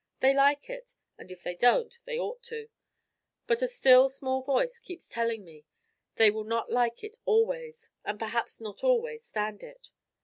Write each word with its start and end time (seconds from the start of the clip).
They 0.19 0.33
like 0.33 0.67
it, 0.67 0.95
and 1.19 1.29
if 1.29 1.43
they 1.43 1.53
don't, 1.53 1.95
they 2.05 2.17
ought 2.17 2.41
to. 2.45 2.69
But 3.45 3.61
a 3.61 3.67
still 3.67 4.09
small 4.09 4.41
voice 4.41 4.79
keeps 4.79 5.07
telling 5.07 5.45
me 5.45 5.63
they 6.15 6.31
will 6.31 6.43
not 6.43 6.71
like 6.71 7.03
it 7.03 7.17
always, 7.23 7.91
and 8.03 8.17
perhaps 8.17 8.59
not 8.59 8.83
always 8.83 9.23
stand 9.23 9.61
it. 9.61 9.91